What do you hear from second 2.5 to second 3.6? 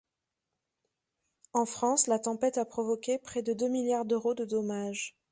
a provoqué près de